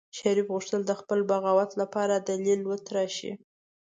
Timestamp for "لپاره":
1.81-2.15